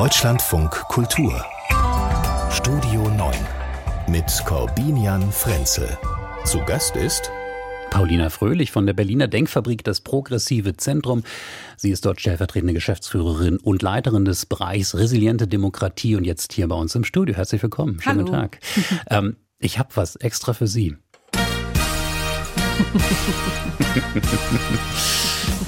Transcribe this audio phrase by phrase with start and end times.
[0.00, 1.44] Deutschlandfunk Kultur
[2.50, 3.34] Studio 9
[4.08, 5.98] mit Corbinian Frenzel.
[6.44, 7.30] Zu Gast ist
[7.90, 11.22] Paulina Fröhlich von der Berliner Denkfabrik Das Progressive Zentrum.
[11.76, 16.76] Sie ist dort stellvertretende Geschäftsführerin und Leiterin des Bereichs Resiliente Demokratie und jetzt hier bei
[16.76, 17.36] uns im Studio.
[17.36, 18.00] Herzlich willkommen.
[18.00, 18.30] Schönen Hallo.
[18.30, 18.58] Tag.
[19.10, 20.96] ähm, ich habe was extra für Sie.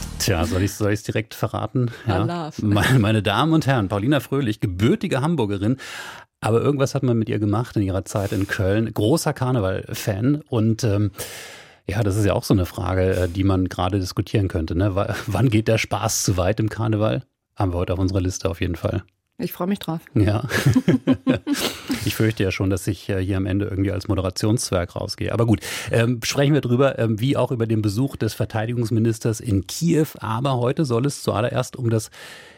[0.23, 1.91] Tja, soll ich es soll direkt verraten?
[2.07, 2.51] Ja.
[2.63, 5.79] Meine, meine Damen und Herren, Paulina Fröhlich, gebürtige Hamburgerin,
[6.41, 8.93] aber irgendwas hat man mit ihr gemacht in ihrer Zeit in Köln.
[8.93, 11.11] Großer Karneval-Fan und ähm,
[11.89, 14.77] ja, das ist ja auch so eine Frage, äh, die man gerade diskutieren könnte.
[14.77, 14.95] Ne?
[14.95, 17.25] W wann geht der Spaß zu weit im Karneval?
[17.57, 19.03] Haben wir heute auf unserer Liste auf jeden Fall.
[19.39, 20.01] Ich freue mich drauf.
[20.15, 20.47] Ja.
[22.05, 25.33] ich fürchte ja schon, dass ich äh, hier am Ende irgendwie als Moderationszwerg rausgehe.
[25.33, 25.61] Aber gut,
[25.91, 30.07] ähm, sprechen wir drüber, ähm, wie auch über den Besuch des Verteidigungsministers in Kiew.
[30.19, 32.11] Aber heute soll es zuallererst um das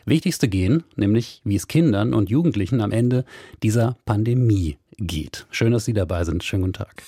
[0.05, 3.25] Wichtigste gehen, nämlich wie es Kindern und Jugendlichen am Ende
[3.63, 5.47] dieser Pandemie geht.
[5.51, 6.45] Schön, dass Sie dabei sind.
[6.45, 7.03] Schönen guten Tag.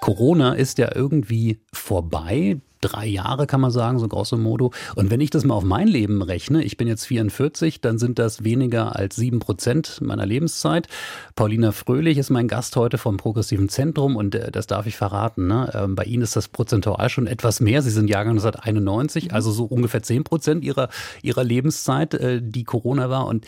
[0.00, 2.60] Corona ist ja irgendwie vorbei.
[2.80, 4.72] Drei Jahre kann man sagen, so grosso modo.
[4.94, 8.18] Und wenn ich das mal auf mein Leben rechne, ich bin jetzt 44, dann sind
[8.18, 10.88] das weniger als sieben Prozent meiner Lebenszeit.
[11.36, 15.46] Paulina Fröhlich ist mein Gast heute vom Progressiven Zentrum und äh, das darf ich verraten.
[15.46, 15.70] Ne?
[15.74, 17.82] Ähm, bei Ihnen ist das prozentual schon etwas mehr.
[17.82, 20.88] Sie sind Jahrgang 1991, also so ungefähr zehn Prozent Ihrer,
[21.22, 23.26] Ihrer Lebenszeit, äh, die Corona war.
[23.26, 23.46] Und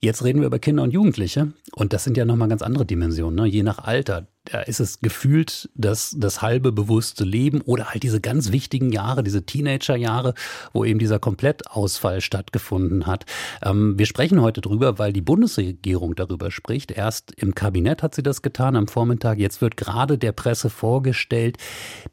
[0.00, 3.34] Jetzt reden wir über Kinder und Jugendliche und das sind ja nochmal ganz andere Dimensionen,
[3.34, 3.46] ne?
[3.46, 4.28] je nach Alter.
[4.50, 9.22] Da ist es gefühlt das, das halbe bewusste Leben oder halt diese ganz wichtigen Jahre,
[9.22, 10.34] diese Teenagerjahre,
[10.72, 13.26] wo eben dieser Komplettausfall stattgefunden hat.
[13.62, 16.90] Ähm, wir sprechen heute drüber, weil die Bundesregierung darüber spricht.
[16.90, 19.38] Erst im Kabinett hat sie das getan am Vormittag.
[19.38, 21.58] Jetzt wird gerade der Presse vorgestellt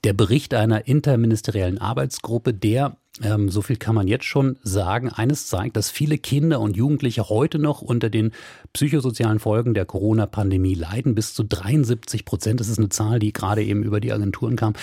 [0.03, 5.09] der Bericht einer interministeriellen Arbeitsgruppe, der ähm, so viel kann man jetzt schon sagen.
[5.09, 8.31] Eines zeigt, dass viele Kinder und Jugendliche heute noch unter den
[8.73, 11.16] psychosozialen Folgen der Corona-Pandemie leiden.
[11.16, 12.59] Bis zu 73 Prozent.
[12.59, 14.73] Das ist eine Zahl, die gerade eben über die Agenturen kam.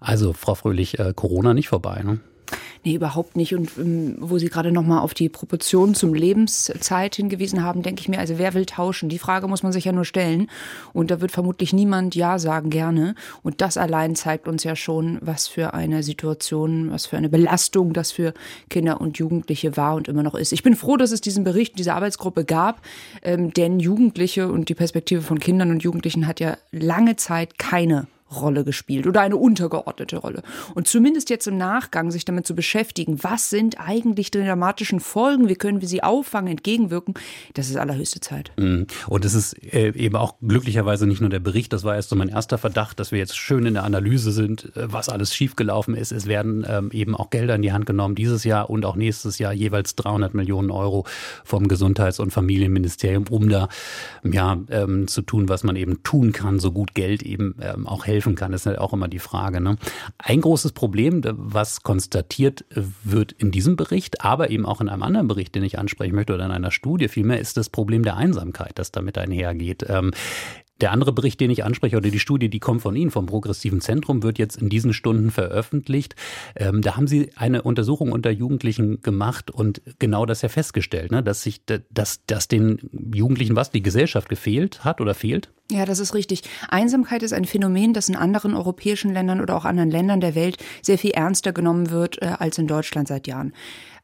[0.00, 2.20] Also, Frau Fröhlich, äh, Corona nicht vorbei, ne?
[2.86, 3.52] Nee, überhaupt nicht.
[3.52, 8.08] Und ähm, wo Sie gerade nochmal auf die Proportion zum Lebenszeit hingewiesen haben, denke ich
[8.08, 9.08] mir, also wer will tauschen?
[9.08, 10.48] Die Frage muss man sich ja nur stellen.
[10.92, 13.16] Und da wird vermutlich niemand Ja sagen gerne.
[13.42, 17.92] Und das allein zeigt uns ja schon, was für eine Situation, was für eine Belastung
[17.92, 18.34] das für
[18.70, 20.52] Kinder und Jugendliche war und immer noch ist.
[20.52, 22.82] Ich bin froh, dass es diesen Bericht, diese Arbeitsgruppe gab,
[23.22, 28.06] ähm, denn Jugendliche und die Perspektive von Kindern und Jugendlichen hat ja lange Zeit keine
[28.40, 30.42] Rolle gespielt oder eine untergeordnete Rolle.
[30.74, 35.48] Und zumindest jetzt im Nachgang sich damit zu beschäftigen, was sind eigentlich die dramatischen Folgen,
[35.48, 37.14] wie können wir sie auffangen, entgegenwirken,
[37.54, 38.52] das ist allerhöchste Zeit.
[38.56, 38.86] Mhm.
[39.08, 42.16] Und es ist äh, eben auch glücklicherweise nicht nur der Bericht, das war erst so
[42.16, 45.94] mein erster Verdacht, dass wir jetzt schön in der Analyse sind, äh, was alles schiefgelaufen
[45.94, 46.12] ist.
[46.12, 49.38] Es werden ähm, eben auch Gelder in die Hand genommen, dieses Jahr und auch nächstes
[49.38, 51.06] Jahr jeweils 300 Millionen Euro
[51.44, 53.68] vom Gesundheits- und Familienministerium, um da
[54.22, 58.06] ja, ähm, zu tun, was man eben tun kann, so gut Geld eben ähm, auch
[58.06, 59.60] helfen kann, ist halt auch immer die Frage.
[59.60, 59.76] Ne?
[60.18, 62.64] Ein großes Problem, was konstatiert
[63.04, 66.34] wird in diesem Bericht, aber eben auch in einem anderen Bericht, den ich ansprechen möchte,
[66.34, 69.86] oder in einer Studie vielmehr, ist das Problem der Einsamkeit, das damit einhergeht.
[69.88, 70.12] Ähm,
[70.80, 73.80] der andere Bericht, den ich anspreche, oder die Studie, die kommt von Ihnen, vom Progressiven
[73.80, 76.14] Zentrum, wird jetzt in diesen Stunden veröffentlicht.
[76.54, 81.22] Ähm, da haben Sie eine Untersuchung unter Jugendlichen gemacht und genau das ja festgestellt, ne?
[81.22, 85.50] dass sich, dass, dass den Jugendlichen was, die Gesellschaft gefehlt hat oder fehlt?
[85.70, 86.42] Ja, das ist richtig.
[86.68, 90.58] Einsamkeit ist ein Phänomen, das in anderen europäischen Ländern oder auch anderen Ländern der Welt
[90.80, 93.52] sehr viel ernster genommen wird äh, als in Deutschland seit Jahren.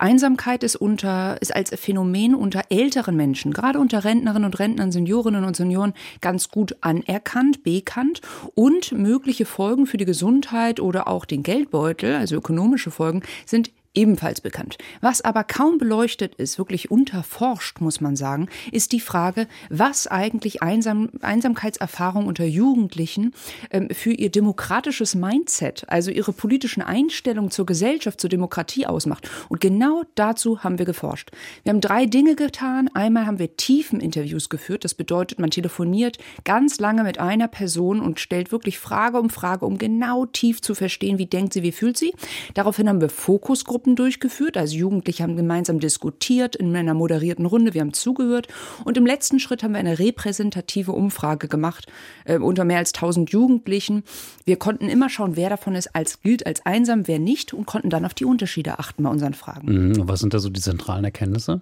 [0.03, 5.45] Einsamkeit ist unter, ist als Phänomen unter älteren Menschen, gerade unter Rentnerinnen und Rentnern, Seniorinnen
[5.45, 8.21] und Senioren ganz gut anerkannt, bekannt.
[8.55, 14.41] Und mögliche Folgen für die Gesundheit oder auch den Geldbeutel, also ökonomische Folgen, sind ebenfalls
[14.41, 14.79] bekannt.
[15.01, 20.63] Was aber kaum beleuchtet ist, wirklich unterforscht, muss man sagen, ist die Frage, was eigentlich
[20.63, 23.35] Einsam Einsamkeitserfahrung unter Jugendlichen
[23.71, 29.29] ähm, für ihr demokratisches Mindset, also ihre politischen Einstellungen zur Gesellschaft, zur Demokratie ausmacht.
[29.49, 31.31] Und genau dazu haben wir geforscht.
[31.63, 32.89] Wir haben drei Dinge getan.
[32.95, 34.85] Einmal haben wir tiefen Interviews geführt.
[34.85, 39.67] Das bedeutet, man telefoniert ganz lange mit einer Person und stellt wirklich Frage um Frage,
[39.67, 42.15] um genau tief zu verstehen, wie denkt sie, wie fühlt sie.
[42.55, 44.57] Daraufhin haben wir Fokusgruppen Gruppen durchgeführt.
[44.57, 47.75] Also Jugendliche haben gemeinsam diskutiert in einer moderierten Runde.
[47.75, 48.47] Wir haben zugehört.
[48.85, 51.87] Und im letzten Schritt haben wir eine repräsentative Umfrage gemacht
[52.25, 54.05] äh, unter mehr als 1000 Jugendlichen.
[54.45, 57.91] Wir konnten immer schauen, wer davon ist als gilt als einsam, wer nicht und konnten
[57.91, 59.89] dann auf die Unterschiede achten bei unseren Fragen.
[59.89, 60.09] Mhm.
[60.09, 61.61] Was sind da so die zentralen Erkenntnisse?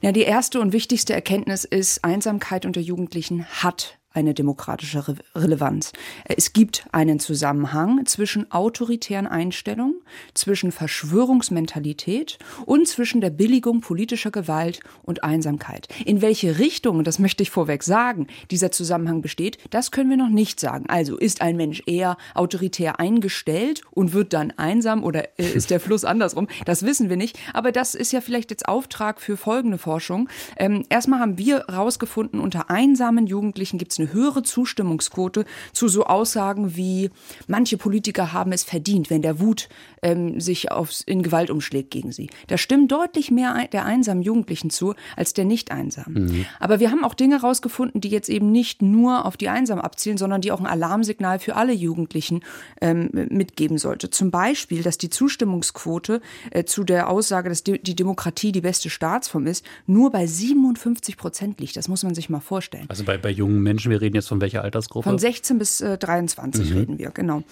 [0.00, 5.92] Ja, die erste und wichtigste Erkenntnis ist, Einsamkeit unter Jugendlichen hat eine demokratische Re Relevanz.
[6.24, 10.00] Es gibt einen Zusammenhang zwischen autoritären Einstellungen,
[10.34, 15.88] zwischen Verschwörungsmentalität und zwischen der Billigung politischer Gewalt und Einsamkeit.
[16.04, 20.28] In welche Richtung, das möchte ich vorweg sagen, dieser Zusammenhang besteht, das können wir noch
[20.28, 20.86] nicht sagen.
[20.88, 25.80] Also ist ein Mensch eher autoritär eingestellt und wird dann einsam oder äh, ist der
[25.80, 26.48] Fluss andersrum?
[26.64, 27.38] Das wissen wir nicht.
[27.52, 30.28] Aber das ist ja vielleicht jetzt Auftrag für folgende Forschung.
[30.56, 36.04] Ähm, erstmal haben wir herausgefunden, unter einsamen Jugendlichen gibt es eine höhere Zustimmungsquote zu so
[36.04, 37.10] Aussagen wie,
[37.46, 39.68] manche Politiker haben es verdient, wenn der Wut
[40.02, 42.30] ähm, sich aufs, in Gewalt umschlägt gegen sie.
[42.48, 46.24] Da stimmen deutlich mehr der einsamen Jugendlichen zu, als der nicht einsamen.
[46.24, 46.46] Mhm.
[46.58, 50.18] Aber wir haben auch Dinge herausgefunden, die jetzt eben nicht nur auf die Einsamen abzielen,
[50.18, 52.42] sondern die auch ein Alarmsignal für alle Jugendlichen
[52.80, 54.10] ähm, mitgeben sollte.
[54.10, 56.20] Zum Beispiel, dass die Zustimmungsquote
[56.50, 61.16] äh, zu der Aussage, dass die, die Demokratie die beste Staatsform ist, nur bei 57
[61.16, 61.76] Prozent liegt.
[61.76, 62.86] Das muss man sich mal vorstellen.
[62.88, 65.08] Also bei, bei jungen Menschen, wir reden jetzt von welcher Altersgruppe?
[65.08, 66.76] Von 16 bis äh, 23 mhm.
[66.76, 67.42] reden wir, genau.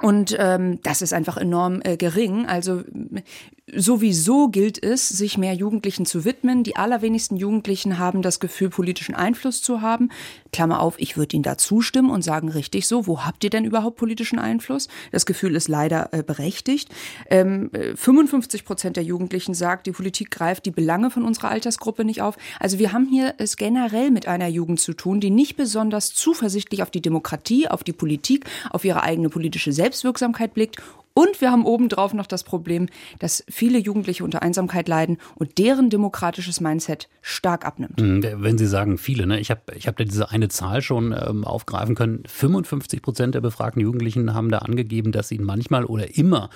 [0.00, 2.46] Und ähm, das ist einfach enorm äh, gering.
[2.46, 2.82] Also
[3.74, 6.62] sowieso gilt es, sich mehr Jugendlichen zu widmen.
[6.62, 10.10] Die allerwenigsten Jugendlichen haben das Gefühl, politischen Einfluss zu haben.
[10.52, 13.64] Klammer auf, ich würde Ihnen da zustimmen und sagen, richtig so, wo habt ihr denn
[13.64, 14.88] überhaupt politischen Einfluss?
[15.10, 16.90] Das Gefühl ist leider äh, berechtigt.
[17.30, 22.20] Ähm, 55 Prozent der Jugendlichen sagt, die Politik greift die Belange von unserer Altersgruppe nicht
[22.20, 22.36] auf.
[22.60, 26.82] Also wir haben hier es generell mit einer Jugend zu tun, die nicht besonders zuversichtlich
[26.82, 30.82] auf die Demokratie, auf die Politik, auf ihre eigene politische Selbstwirksamkeit blickt
[31.14, 32.88] und wir haben obendrauf noch das Problem,
[33.18, 38.00] dass viele Jugendliche unter Einsamkeit leiden und deren demokratisches Mindset stark abnimmt.
[38.00, 39.40] Mhm, wenn Sie sagen viele, ne?
[39.40, 42.22] ich habe ich hab da diese eine Zahl schon ähm, aufgreifen können.
[42.26, 46.50] 55 Prozent der befragten Jugendlichen haben da angegeben, dass ihnen manchmal oder immer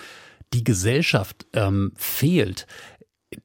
[0.52, 2.66] die Gesellschaft ähm, fehlt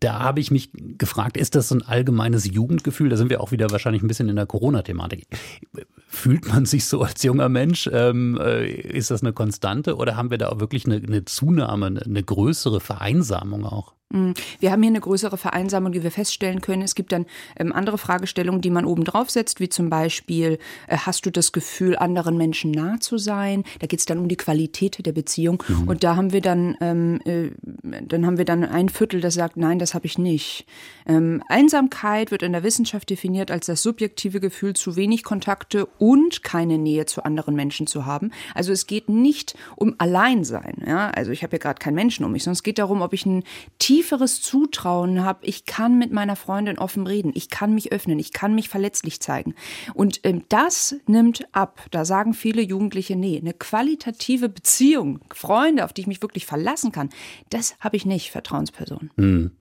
[0.02, 3.10] da habe ich mich gefragt, ist das so ein allgemeines Jugendgefühl?
[3.10, 5.28] Da sind wir auch wieder wahrscheinlich ein bisschen in der Corona-Thematik.
[6.08, 7.90] Fühlt man sich so als junger Mensch?
[7.92, 12.02] Ähm, äh, ist das eine Konstante oder haben wir da auch wirklich eine, eine Zunahme,
[12.04, 13.94] eine größere Vereinsamung auch?
[14.12, 16.82] Mm, wir haben hier eine größere Vereinsamung, die wir feststellen können.
[16.82, 17.26] Es gibt dann
[17.58, 21.52] ähm, andere Fragestellungen, die man oben drauf setzt, wie zum Beispiel, äh, hast du das
[21.52, 23.64] Gefühl, anderen Menschen nah zu sein?
[23.80, 25.64] Da geht es dann um die Qualität der Beziehung.
[25.68, 25.88] Mhm.
[25.88, 27.52] Und da haben wir dann, ähm, äh,
[27.84, 30.66] dann haben wir dann ein Viertel, das sagt, nein, das habe ich nicht.
[31.08, 36.44] Ähm, Einsamkeit wird in der Wissenschaft definiert als das subjektive Gefühl, zu wenig Kontakte und
[36.44, 38.32] keine Nähe zu anderen Menschen zu haben.
[38.56, 40.84] Also es geht nicht um Alleinsein.
[40.86, 41.10] Ja?
[41.10, 43.26] Also ich habe ja gerade keinen Menschen um mich, sondern es geht darum, ob ich
[43.26, 43.44] ein
[43.80, 48.18] tief tieferes Zutrauen habe, ich kann mit meiner Freundin offen reden, ich kann mich öffnen,
[48.18, 49.54] ich kann mich verletzlich zeigen.
[49.94, 51.86] Und ähm, das nimmt ab.
[51.92, 56.92] Da sagen viele Jugendliche, nee, eine qualitative Beziehung, Freunde, auf die ich mich wirklich verlassen
[56.92, 57.10] kann,
[57.50, 59.12] das habe ich nicht, Vertrauenspersonen.
[59.18, 59.52] Hm.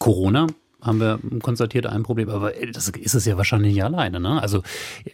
[0.00, 0.48] Corona
[0.84, 4.20] haben wir konstatiert ein Problem, aber das ist es ja wahrscheinlich nicht alleine.
[4.20, 4.40] Ne?
[4.40, 4.62] Also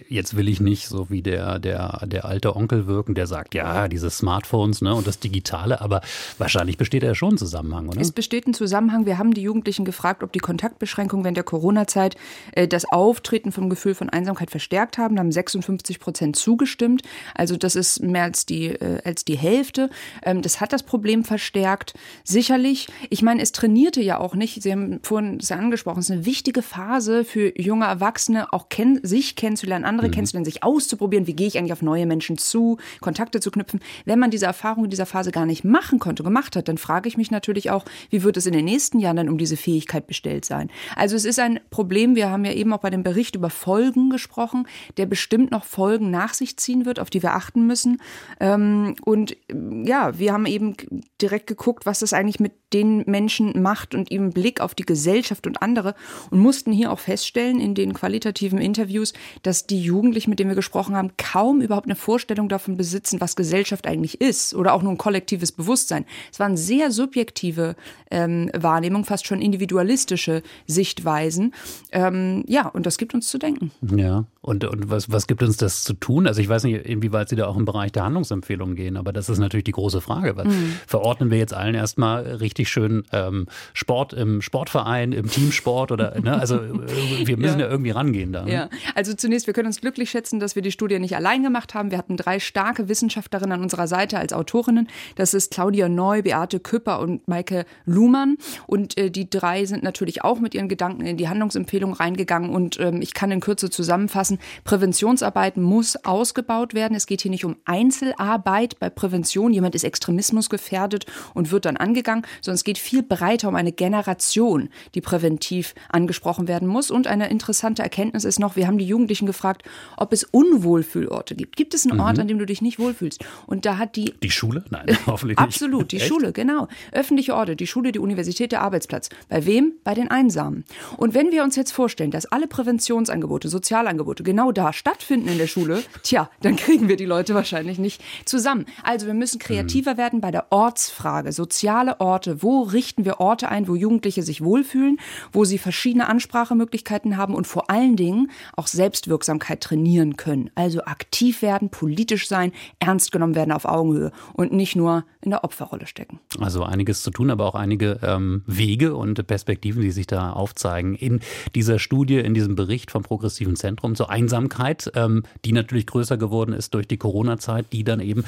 [0.09, 3.89] jetzt will ich nicht so wie der, der, der alte Onkel wirken, der sagt, ja,
[3.89, 6.01] diese Smartphones ne, und das Digitale, aber
[6.39, 8.01] wahrscheinlich besteht ja schon ein Zusammenhang, oder?
[8.01, 9.07] Es besteht ein Zusammenhang.
[9.07, 12.17] Wir haben die Jugendlichen gefragt, ob die Kontaktbeschränkungen während der Corona-Zeit
[12.53, 15.17] äh, das Auftreten vom Gefühl von Einsamkeit verstärkt haben.
[15.17, 17.03] Da haben 56 Prozent zugestimmt.
[17.35, 19.91] Also das ist mehr als die, äh, als die Hälfte.
[20.23, 21.95] Ähm, das hat das Problem verstärkt.
[22.25, 22.89] Sicherlich.
[23.11, 24.63] Ich meine, es trainierte ja auch nicht.
[24.63, 29.37] Sie haben vorhin angesprochen, es ist eine wichtige Phase für junge Erwachsene, auch kenn sich
[29.37, 30.13] kennenzulernen, andere mhm.
[30.13, 33.81] kennenzulernen, sich auszuprobieren, wie gehe ich eigentlich auf neue Menschen zu, Kontakte zu knüpfen.
[34.05, 37.09] Wenn man diese Erfahrung in dieser Phase gar nicht machen konnte, gemacht hat, dann frage
[37.09, 40.07] ich mich natürlich auch, wie wird es in den nächsten Jahren dann um diese Fähigkeit
[40.07, 40.71] bestellt sein?
[40.97, 44.11] Also es ist ein Problem, wir haben ja eben auch bei dem Bericht über Folgen
[44.11, 48.01] gesprochen, der bestimmt noch Folgen nach sich ziehen wird, auf die wir achten müssen.
[48.41, 49.37] Ähm, und
[49.85, 50.75] ja, wir haben eben
[51.21, 55.40] direkt geguckt, was das eigentlich mit den Menschen macht und eben Blick auf die Gesellschaft
[55.47, 55.95] und andere
[56.31, 60.57] und mussten hier auch feststellen in den qualitativen Interviews, dass die Jugendlichen, mit denen wir
[60.57, 64.93] gesprochen haben, kaum überhaupt eine Vorstellung davon besitzen, was Gesellschaft eigentlich ist oder auch nur
[64.93, 66.05] ein kollektives Bewusstsein.
[66.33, 67.77] Es waren sehr subjektive
[68.11, 71.55] ähm, Wahrnehmungen, fast schon individualistische Sichtweisen.
[71.93, 73.71] Ähm, ja, und das gibt uns zu denken.
[73.83, 76.27] Ja, und, und was, was gibt uns das zu tun?
[76.27, 79.29] Also ich weiß nicht, inwieweit Sie da auch im Bereich der Handlungsempfehlungen gehen, aber das
[79.29, 80.35] ist natürlich die große Frage.
[80.45, 80.77] Mhm.
[80.87, 86.39] Verordnen wir jetzt allen erstmal richtig schön ähm, Sport im Sportverein, im Teamsport oder, ne?
[86.39, 87.67] also äh, wir müssen ja.
[87.67, 88.45] ja, irgendwie rangehen da.
[88.45, 88.53] Ne?
[88.53, 91.75] Ja, also zunächst, wir können uns glücklich schätzen, dass wir die Studie nicht allein gemacht
[91.75, 91.91] haben.
[91.91, 94.89] Wir hatten drei starke Wissenschaftlerinnen an unserer Seite als Autorinnen.
[95.17, 98.37] Das ist Claudia Neu, Beate Küpper und Maike Luhmann.
[98.67, 102.51] Und äh, die drei sind natürlich auch mit ihren Gedanken in die Handlungsempfehlung reingegangen.
[102.51, 104.39] Und ähm, ich kann in Kürze zusammenfassen.
[104.65, 106.95] Präventionsarbeit muss ausgebaut werden.
[106.95, 109.53] Es geht hier nicht um Einzelarbeit bei Prävention.
[109.53, 113.73] Jemand ist Extremismus gefährdet und wird dann angegangen, sondern es geht viel breiter um eine
[113.73, 116.91] Generation, die Prävention präventiv angesprochen werden muss.
[116.91, 119.63] Und eine interessante Erkenntnis ist noch, wir haben die Jugendlichen gefragt,
[119.99, 121.57] ob es Unwohlfühlorte gibt.
[121.57, 122.23] Gibt es einen Ort, mhm.
[122.23, 123.23] an dem du dich nicht wohlfühlst?
[123.47, 124.15] Und da hat die...
[124.23, 124.65] Die Schule?
[124.71, 125.47] Nein, hoffentlich nicht.
[125.47, 126.07] Absolut, die Echt?
[126.07, 126.69] Schule, genau.
[126.93, 129.11] Öffentliche Orte, die Schule, die Universität, der Arbeitsplatz.
[129.29, 129.75] Bei wem?
[129.85, 130.65] Bei den Einsamen.
[130.97, 135.49] Und wenn wir uns jetzt vorstellen, dass alle Präventionsangebote, Sozialangebote genau da stattfinden in der
[135.49, 138.65] Schule, tja, dann kriegen wir die Leute wahrscheinlich nicht zusammen.
[138.83, 139.99] Also wir müssen kreativer mhm.
[139.99, 141.33] werden bei der Ortsfrage.
[141.33, 144.99] Soziale Orte, wo richten wir Orte ein, wo Jugendliche sich wohlfühlen,
[145.33, 150.51] wo sie verschiedene Ansprachemöglichkeiten haben und vor allen Dingen auch Selbstwirksamkeit trainieren können.
[150.55, 155.45] Also aktiv werden, politisch sein, ernst genommen werden auf Augenhöhe und nicht nur in der
[155.45, 156.21] Opferrolle stecken.
[156.39, 160.95] Also einiges zu tun, aber auch einige ähm, Wege und Perspektiven, die sich da aufzeigen.
[160.95, 161.21] In
[161.55, 166.53] dieser Studie, in diesem Bericht vom Progressiven Zentrum zur Einsamkeit, ähm, die natürlich größer geworden
[166.53, 168.25] ist durch die Corona-Zeit, die dann eben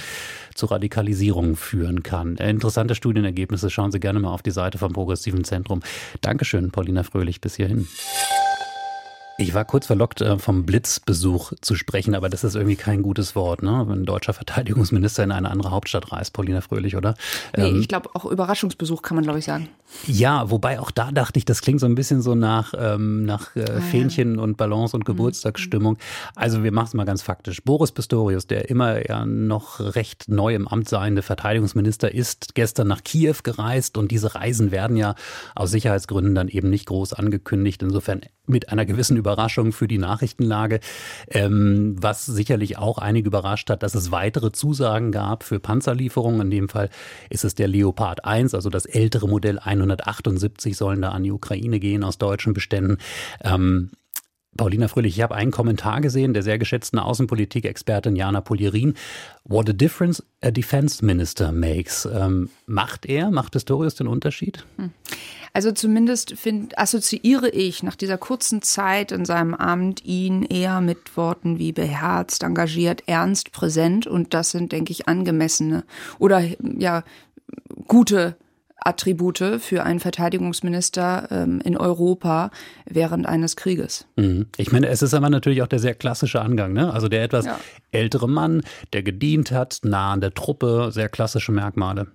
[0.55, 2.37] zu Radikalisierung führen kann.
[2.37, 3.71] Interessante Studienergebnisse.
[3.71, 5.81] Schauen Sie gerne mal auf die Seite vom Progressiven Zentrum.
[6.21, 7.87] Dankeschön, Paulina Fröhlich, bis hierhin.
[9.39, 13.35] Ich war kurz verlockt, äh, vom Blitzbesuch zu sprechen, aber das ist irgendwie kein gutes
[13.35, 13.85] Wort, ne?
[13.89, 17.15] Wenn ein deutscher Verteidigungsminister in eine andere Hauptstadt reist, Paulina Fröhlich, oder?
[17.57, 19.69] Nee, ähm, ich glaube auch Überraschungsbesuch kann man, glaube ich, sagen.
[20.07, 23.55] Ja, wobei auch da dachte ich, das klingt so ein bisschen so nach, ähm, nach
[23.57, 24.43] äh, ah, Fähnchen ja.
[24.43, 25.13] und Balance und mhm.
[25.13, 25.99] Geburtstagsstimmung.
[26.35, 27.63] Also wir machen es mal ganz faktisch.
[27.63, 33.03] Boris Pistorius, der immer ja noch recht neu im Amt seiende Verteidigungsminister, ist gestern nach
[33.03, 35.15] Kiew gereist und diese Reisen werden ja
[35.55, 37.83] aus Sicherheitsgründen dann eben nicht groß angekündigt.
[37.83, 40.81] Insofern mit einer gewissen Überraschung für die Nachrichtenlage,
[41.29, 46.43] ähm, was sicherlich auch einige überrascht hat, dass es weitere Zusagen gab für Panzerlieferungen.
[46.43, 46.91] In dem Fall
[47.31, 51.81] ist es der Leopard 1, also das ältere Modell 178 sollen da an die Ukraine
[51.81, 52.99] gehen aus deutschen Beständen.
[53.43, 53.91] Ähm,
[54.57, 58.95] Paulina Fröhlich, ich habe einen Kommentar gesehen der sehr geschätzten Außenpolitik-Expertin Jana Polierin.
[59.45, 62.07] What a difference a defense minister makes.
[62.07, 64.67] Ähm, macht er, macht Pistorius den Unterschied?
[64.77, 64.91] Hm.
[65.55, 71.17] Also zumindest find, assoziiere ich nach dieser kurzen Zeit in seinem Amt ihn eher mit
[71.17, 74.07] Worten wie beherzt, engagiert, ernst, präsent.
[74.07, 75.85] Und das sind, denke ich, angemessene
[76.19, 76.43] oder
[76.79, 77.05] ja
[77.87, 78.37] gute
[78.87, 82.51] Attribute für einen Verteidigungsminister ähm, in Europa
[82.85, 84.07] während eines Krieges.
[84.17, 84.47] Mhm.
[84.57, 86.93] Ich meine, es ist aber natürlich auch der sehr klassische Angang, ne?
[86.93, 87.59] Also der etwas ja.
[87.91, 88.63] ältere Mann,
[88.93, 92.09] der gedient hat, nah an der Truppe, sehr klassische Merkmale.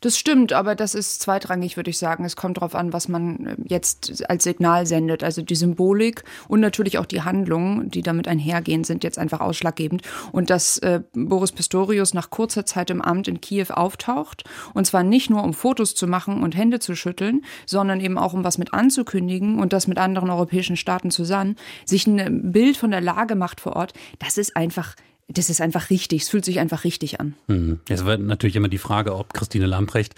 [0.00, 2.24] Das stimmt, aber das ist zweitrangig, würde ich sagen.
[2.24, 5.22] Es kommt darauf an, was man äh, jetzt als Signal sendet.
[5.22, 10.02] Also die Symbolik und natürlich auch die Handlungen, die damit einhergehen, sind jetzt einfach ausschlaggebend.
[10.32, 15.02] Und dass äh, Boris Pistorius nach kurzer Zeit im Amt in Kiew auftaucht, und zwar
[15.02, 18.58] nicht nur um Fotos zu machen und Hände zu schütteln, sondern eben auch um was
[18.58, 23.34] mit anzukündigen und das mit anderen europäischen Staaten zusammen, sich ein Bild von der Lage
[23.34, 24.94] macht vor Ort, das ist einfach
[25.32, 26.22] das ist einfach richtig.
[26.22, 27.34] Es fühlt sich einfach richtig an.
[27.46, 27.80] Mhm.
[27.88, 30.14] Es wird natürlich immer die Frage, ob Christine Lamprecht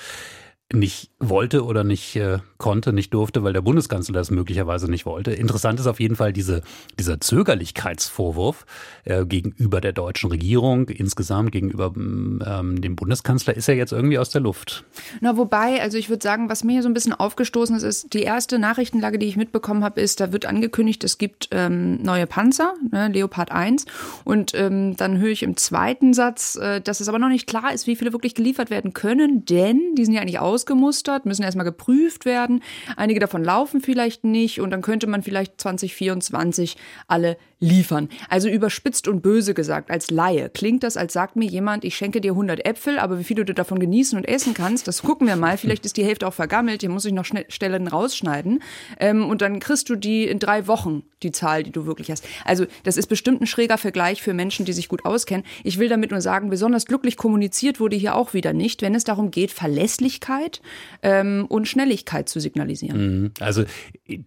[0.72, 5.32] nicht wollte oder nicht äh, konnte, nicht durfte, weil der Bundeskanzler das möglicherweise nicht wollte.
[5.32, 6.62] Interessant ist auf jeden Fall diese,
[6.98, 8.66] dieser Zögerlichkeitsvorwurf
[9.04, 14.30] äh, gegenüber der deutschen Regierung, insgesamt gegenüber ähm, dem Bundeskanzler, ist ja jetzt irgendwie aus
[14.30, 14.84] der Luft.
[15.20, 18.14] Na, wobei, also ich würde sagen, was mir hier so ein bisschen aufgestoßen ist, ist,
[18.14, 22.26] die erste Nachrichtenlage, die ich mitbekommen habe, ist, da wird angekündigt, es gibt ähm, neue
[22.26, 23.86] Panzer, ne, Leopard 1.
[24.24, 27.72] Und ähm, dann höre ich im zweiten Satz, äh, dass es aber noch nicht klar
[27.72, 31.42] ist, wie viele wirklich geliefert werden können, denn die sind ja eigentlich aus ausgemustert, müssen
[31.42, 32.62] erstmal geprüft werden.
[32.97, 36.76] Einige davon laufen vielleicht nicht und dann könnte man vielleicht 2024
[37.09, 38.09] alle liefern.
[38.28, 42.21] Also überspitzt und böse gesagt, als Laie klingt das, als sagt mir jemand, ich schenke
[42.21, 45.37] dir 100 Äpfel, aber wie viele du davon genießen und essen kannst, das gucken wir
[45.37, 45.57] mal.
[45.57, 48.62] Vielleicht ist die Hälfte auch vergammelt, hier muss ich noch Stellen rausschneiden.
[48.99, 52.26] Ähm, und dann kriegst du die in drei Wochen, die Zahl, die du wirklich hast.
[52.45, 55.47] Also das ist bestimmt ein schräger Vergleich für Menschen, die sich gut auskennen.
[55.62, 59.04] Ich will damit nur sagen, besonders glücklich kommuniziert wurde hier auch wieder nicht, wenn es
[59.04, 60.61] darum geht, Verlässlichkeit
[61.02, 63.23] ähm, und Schnelligkeit zu signalisieren.
[63.23, 63.31] Mhm.
[63.38, 63.64] Also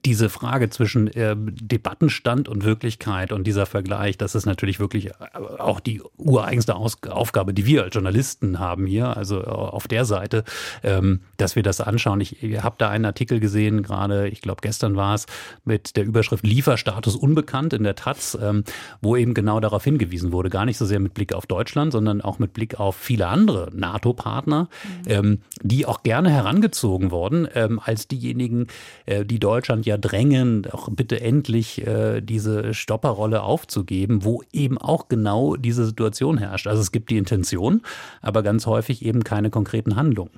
[0.06, 5.12] diese Frage zwischen äh, Debattenstand und Wirklichkeit, Offenheit und dieser Vergleich, das ist natürlich wirklich
[5.58, 10.44] auch die ureigenste Aus Aufgabe, die wir als Journalisten haben hier, also auf der Seite,
[10.84, 12.22] ähm, dass wir das anschauen.
[12.22, 15.25] Ich, ich habe da einen Artikel gesehen, gerade, ich glaube gestern war es,
[15.65, 18.63] mit der Überschrift Lieferstatus unbekannt in der Taz, ähm,
[19.01, 22.22] wo eben genau darauf hingewiesen wurde, gar nicht so sehr mit Blick auf Deutschland, sondern
[22.22, 24.70] auch mit Blick auf viele andere NATO-Partner,
[25.05, 25.12] mhm.
[25.12, 28.67] ähm, die auch gerne herangezogen wurden, ähm, als diejenigen,
[29.05, 34.77] äh, die Deutschland ja drängen, auch bitte endlich äh, diese Stopper Rolle aufzugeben, wo eben
[34.77, 36.67] auch genau diese Situation herrscht.
[36.67, 37.81] Also es gibt die Intention,
[38.22, 40.31] aber ganz häufig eben keine konkreten Handlungen.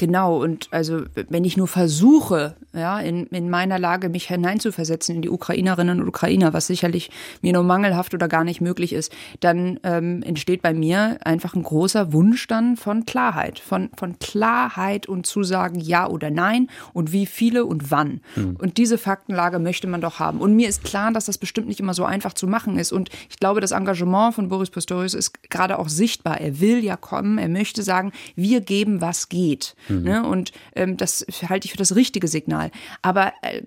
[0.00, 5.20] Genau, und also wenn ich nur versuche, ja, in, in meiner Lage mich hineinzuversetzen in
[5.20, 7.10] die Ukrainerinnen und Ukrainer, was sicherlich
[7.42, 11.62] mir nur mangelhaft oder gar nicht möglich ist, dann ähm, entsteht bei mir einfach ein
[11.62, 17.26] großer Wunsch dann von Klarheit, von, von Klarheit und Zusagen ja oder nein und wie
[17.26, 18.22] viele und wann.
[18.36, 18.56] Mhm.
[18.56, 20.40] Und diese Faktenlage möchte man doch haben.
[20.40, 22.92] Und mir ist klar, dass das bestimmt nicht immer so einfach zu machen ist.
[22.92, 26.40] Und ich glaube, das Engagement von Boris Pistorius ist gerade auch sichtbar.
[26.40, 29.76] Er will ja kommen, er möchte sagen, wir geben, was geht.
[29.90, 30.02] Mhm.
[30.02, 30.26] Ne?
[30.26, 32.70] Und ähm, das halte ich für das richtige Signal.
[33.02, 33.62] Aber äh,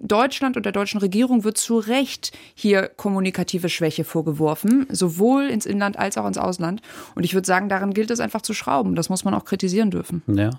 [0.00, 5.98] Deutschland und der deutschen Regierung wird zu Recht hier kommunikative Schwäche vorgeworfen, sowohl ins Inland
[5.98, 6.82] als auch ins Ausland.
[7.14, 8.94] Und ich würde sagen, daran gilt es einfach zu schrauben.
[8.94, 10.22] Das muss man auch kritisieren dürfen.
[10.26, 10.50] Ja.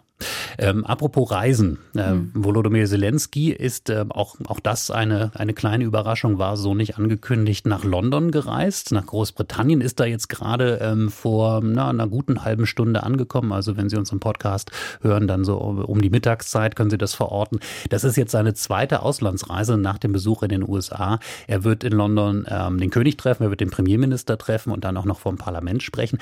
[0.58, 2.32] Ähm, apropos Reisen, äh, mhm.
[2.34, 7.66] Volodymyr Zelensky ist äh, auch, auch das eine, eine kleine Überraschung, war so nicht angekündigt,
[7.66, 12.66] nach London gereist, nach Großbritannien, ist da jetzt gerade ähm, vor na, einer guten halben
[12.66, 13.54] Stunde angekommen.
[13.54, 17.14] Also wenn Sie uns im Podcast hören, dann so um die Mittagszeit können Sie das
[17.14, 17.60] verorten.
[17.90, 21.20] Das ist jetzt seine zweite Auslandsreise nach dem Besuch in den USA.
[21.48, 24.98] Er wird in London ähm, den König treffen, er wird den Premierminister treffen und dann
[24.98, 26.20] auch noch vom Parlament sprechen.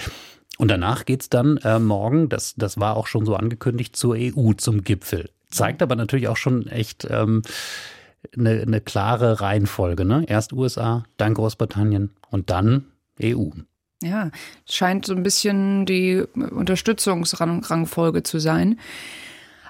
[0.57, 4.53] Und danach geht's dann äh, morgen, das, das war auch schon so angekündigt, zur EU,
[4.53, 5.29] zum Gipfel.
[5.49, 7.43] Zeigt aber natürlich auch schon echt ähm,
[8.37, 10.03] eine, eine klare Reihenfolge.
[10.03, 10.25] Ne?
[10.27, 12.85] Erst USA, dann Großbritannien und dann
[13.21, 13.49] EU.
[14.03, 14.29] Ja,
[14.69, 18.79] scheint so ein bisschen die Unterstützungsrangfolge zu sein.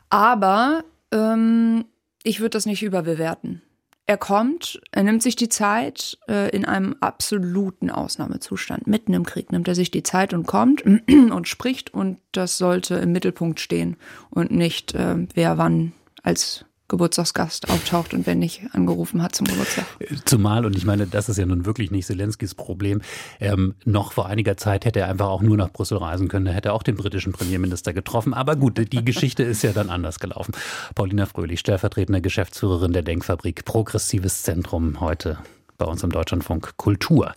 [0.10, 1.86] Aber ähm,
[2.27, 3.62] ich würde das nicht überbewerten.
[4.05, 8.88] Er kommt, er nimmt sich die Zeit äh, in einem absoluten Ausnahmezustand.
[8.88, 12.96] Mitten im Krieg nimmt er sich die Zeit und kommt und spricht und das sollte
[12.96, 13.98] im Mittelpunkt stehen
[14.29, 15.93] und nicht, äh, wer wann
[16.24, 19.86] als Geburtstagsgast auftaucht und wenn nicht angerufen hat zum Geburtstag.
[20.25, 23.01] Zumal, und ich meine, das ist ja nun wirklich nicht Zelenskis Problem,
[23.39, 26.53] ähm, noch vor einiger Zeit hätte er einfach auch nur nach Brüssel reisen können, er
[26.53, 28.34] hätte auch den britischen Premierminister getroffen.
[28.34, 30.53] Aber gut, die Geschichte ist ja dann anders gelaufen.
[30.96, 35.38] Paulina Fröhlich, stellvertretende Geschäftsführerin der Denkfabrik Progressives Zentrum, heute
[35.77, 37.34] bei uns im Deutschlandfunk Kultur.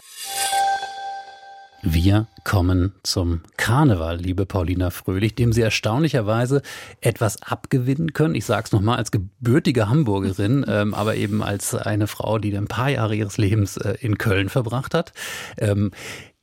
[1.82, 6.60] Wir kommen zum Karneval, liebe Paulina Fröhlich, dem Sie erstaunlicherweise
[7.00, 8.34] etwas abgewinnen können.
[8.34, 12.66] Ich sage es nochmal als gebürtige Hamburgerin, ähm, aber eben als eine Frau, die ein
[12.66, 15.14] paar Jahre ihres Lebens äh, in Köln verbracht hat.
[15.56, 15.90] Ähm,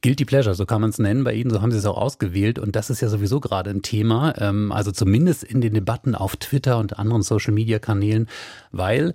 [0.01, 2.59] Guilty Pleasure, so kann man es nennen bei Ihnen, so haben Sie es auch ausgewählt
[2.59, 6.35] und das ist ja sowieso gerade ein Thema, ähm, also zumindest in den Debatten auf
[6.35, 8.27] Twitter und anderen Social-Media-Kanälen,
[8.71, 9.13] weil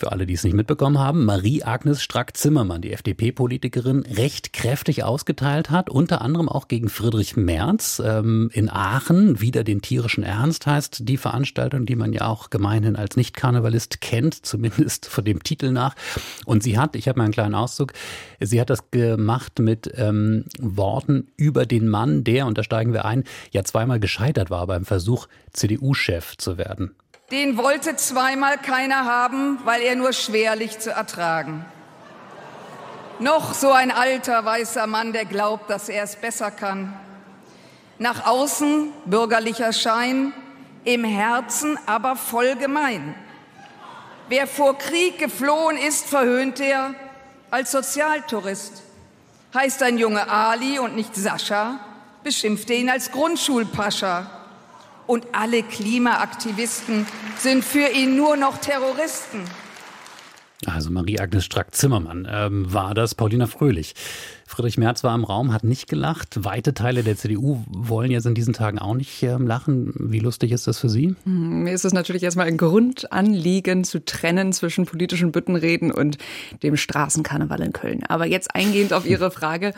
[0.00, 5.90] für alle, die es nicht mitbekommen haben, Marie-Agnes Strack-Zimmermann, die FDP-Politikerin, recht kräftig ausgeteilt hat,
[5.90, 11.18] unter anderem auch gegen Friedrich Merz ähm, in Aachen, wieder den tierischen Ernst heißt die
[11.18, 15.94] Veranstaltung, die man ja auch gemeinhin als Nicht-Karnevalist kennt, zumindest von dem Titel nach.
[16.46, 17.92] Und sie hat, ich habe mal einen kleinen Auszug,
[18.40, 23.04] sie hat das gemacht mit ähm, Worten über den Mann, der, und da steigen wir
[23.04, 26.92] ein, ja zweimal gescheitert war beim Versuch, CDU-Chef zu werden.
[27.30, 31.64] Den wollte zweimal keiner haben, weil er nur schwerlich zu ertragen.
[33.20, 36.92] Noch so ein alter weißer Mann, der glaubt, dass er es besser kann.
[37.98, 40.32] Nach außen bürgerlicher Schein,
[40.84, 43.14] im Herzen aber voll gemein.
[44.28, 46.94] Wer vor Krieg geflohen ist, verhöhnt er
[47.50, 48.82] als Sozialtourist.
[49.54, 51.78] Heißt ein Junge Ali und nicht Sascha,
[52.24, 54.39] beschimpft er ihn als Grundschulpascha
[55.10, 57.04] und alle Klimaaktivisten
[57.36, 59.40] sind für ihn nur noch Terroristen.
[60.66, 63.94] Also Marie-Agnes Strack-Zimmermann ähm, war das, Paulina Fröhlich.
[64.46, 66.44] Friedrich Merz war im Raum, hat nicht gelacht.
[66.44, 69.94] Weite Teile der CDU wollen jetzt in diesen Tagen auch nicht ähm, lachen.
[69.96, 71.16] Wie lustig ist das für Sie?
[71.24, 76.18] Hm, mir ist es natürlich erstmal ein Grundanliegen zu trennen zwischen politischen Büttenreden und
[76.62, 78.04] dem Straßenkarneval in Köln.
[78.06, 79.72] Aber jetzt eingehend auf Ihre Frage.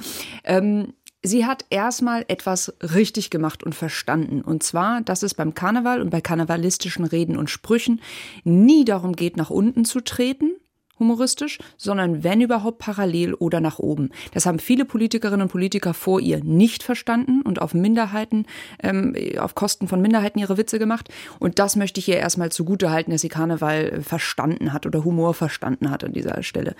[0.44, 4.42] Ähm, Sie hat erstmal etwas richtig gemacht und verstanden.
[4.42, 8.00] Und zwar, dass es beim Karneval und bei karnevalistischen Reden und Sprüchen
[8.42, 10.56] nie darum geht, nach unten zu treten,
[10.98, 14.10] humoristisch, sondern wenn überhaupt parallel oder nach oben.
[14.34, 18.46] Das haben viele Politikerinnen und Politiker vor ihr nicht verstanden und auf Minderheiten,
[18.82, 21.08] ähm, auf Kosten von Minderheiten ihre Witze gemacht.
[21.38, 25.34] Und das möchte ich ihr erstmal zugute halten, dass sie Karneval verstanden hat oder Humor
[25.34, 26.74] verstanden hat an dieser Stelle.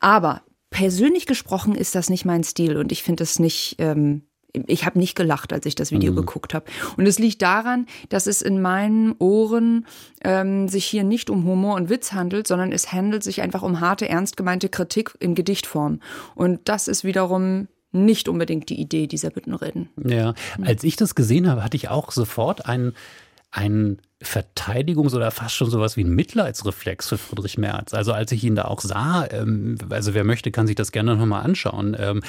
[0.00, 0.42] Aber
[0.74, 3.76] persönlich gesprochen ist das nicht mein Stil und ich finde es nicht.
[3.78, 4.22] Ähm,
[4.66, 6.16] ich habe nicht gelacht, als ich das Video mhm.
[6.16, 6.66] geguckt habe.
[6.96, 9.84] Und es liegt daran, dass es in meinen Ohren
[10.22, 13.80] ähm, sich hier nicht um Humor und Witz handelt, sondern es handelt sich einfach um
[13.80, 15.98] harte, ernst gemeinte Kritik in Gedichtform.
[16.36, 19.88] Und das ist wiederum nicht unbedingt die Idee dieser Büttenreden.
[20.04, 22.94] Ja, als ich das gesehen habe, hatte ich auch sofort einen
[23.54, 27.94] ein Verteidigungs- oder fast schon sowas wie ein Mitleidsreflex für Friedrich Merz.
[27.94, 31.14] Also als ich ihn da auch sah, ähm, also wer möchte, kann sich das gerne
[31.14, 31.96] nochmal anschauen.
[31.98, 32.22] Ähm,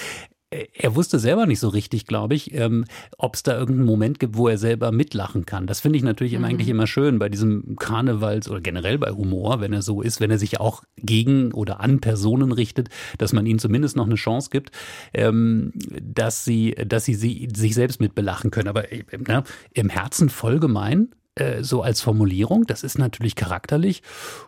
[0.74, 2.86] er wusste selber nicht so richtig, glaube ich, ähm,
[3.18, 5.68] ob es da irgendeinen Moment gibt, wo er selber mitlachen kann.
[5.68, 6.40] Das finde ich natürlich mhm.
[6.40, 10.20] immer, eigentlich immer schön bei diesem Karnevals oder generell bei Humor, wenn er so ist,
[10.20, 14.16] wenn er sich auch gegen oder an Personen richtet, dass man ihnen zumindest noch eine
[14.16, 14.72] Chance gibt,
[15.14, 18.68] ähm, dass sie, dass sie, sie sich selbst mit belachen können.
[18.68, 24.04] Aber äh, ne, im Herzen voll gemein äh, so als Formulierung, das ist natürlich charakterlich,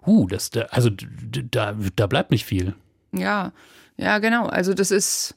[0.05, 2.75] uh, das, also da, da bleibt nicht viel.
[3.11, 3.51] Ja,
[3.97, 4.45] ja, genau.
[4.45, 5.35] Also das ist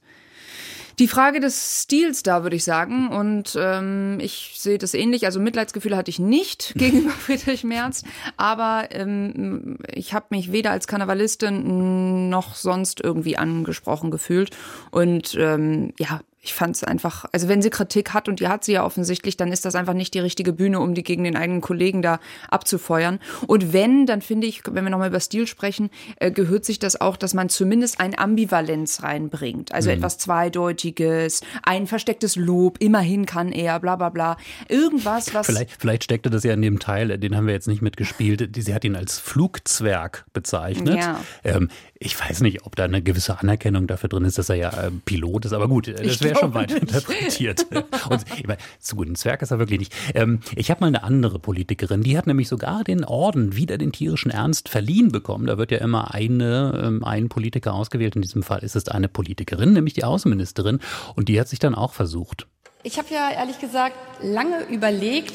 [1.01, 3.09] die Frage des Stils da, würde ich sagen.
[3.09, 5.25] Und ähm, ich sehe das ähnlich.
[5.25, 8.05] Also Mitleidsgefühle hatte ich nicht gegenüber Friedrich Merz,
[8.37, 14.51] aber ähm, ich habe mich weder als Karnevalistin noch sonst irgendwie angesprochen gefühlt.
[14.91, 18.65] Und ähm, ja, ich fand es einfach, also wenn sie Kritik hat und die hat
[18.65, 21.37] sie ja offensichtlich, dann ist das einfach nicht die richtige Bühne, um die gegen den
[21.37, 23.19] eigenen Kollegen da abzufeuern.
[23.47, 26.99] Und wenn, dann finde ich, wenn wir nochmal über Stil sprechen, äh, gehört sich das
[26.99, 29.73] auch, dass man zumindest ein Ambivalenz reinbringt.
[29.73, 29.97] Also mhm.
[29.97, 34.39] etwas Zweideutiges, ein verstecktes Lob, immerhin kann er, bla bla bla.
[34.71, 35.45] Irgendwas, was.
[35.45, 38.57] Vielleicht, vielleicht steckte das ja in dem Teil, den haben wir jetzt nicht mitgespielt.
[38.57, 40.97] Sie hat ihn als Flugzwerg bezeichnet.
[40.97, 41.21] Ja.
[41.45, 44.71] Ähm, ich weiß nicht, ob da eine gewisse Anerkennung dafür drin ist, dass er ja
[44.71, 47.67] äh, Pilot ist, aber gut, das wäre schon weit interpretiert.
[48.11, 49.95] Und ich meine, zu guten Zwerg ist er wirklich nicht.
[50.15, 53.93] Ähm, ich habe mal eine andere Politikerin, die hat nämlich sogar den Orden wieder den
[53.93, 55.47] tierischen Ernst verliehen bekommen.
[55.47, 58.17] Da wird ja immer eine, ähm, ein Politiker ausgewählt.
[58.17, 60.81] In diesem Fall ist es eine Politikerin, nämlich die Außenministerin.
[61.15, 62.47] Und die hat sich dann auch versucht.
[62.83, 65.35] Ich habe ja ehrlich gesagt lange überlegt,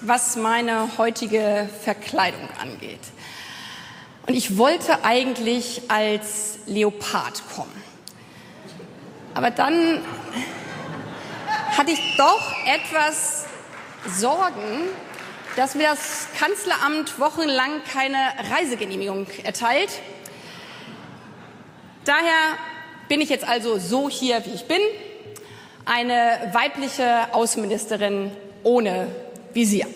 [0.00, 3.00] was meine heutige Verkleidung angeht.
[4.26, 7.85] Und ich wollte eigentlich als Leopard kommen.
[9.36, 10.00] Aber dann
[11.76, 13.44] hatte ich doch etwas
[14.06, 14.88] Sorgen,
[15.56, 18.16] dass mir das Kanzleramt wochenlang keine
[18.50, 19.90] Reisegenehmigung erteilt.
[22.06, 22.56] Daher
[23.10, 24.80] bin ich jetzt also so hier, wie ich bin,
[25.84, 28.30] eine weibliche Außenministerin
[28.62, 29.08] ohne
[29.52, 29.86] Visier.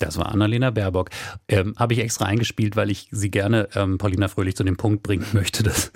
[0.00, 1.10] Das war Annalena Baerbock.
[1.48, 5.02] Ähm, Habe ich extra eingespielt, weil ich sie gerne, ähm, Paulina Fröhlich, zu dem Punkt
[5.02, 5.92] bringen möchte, dass,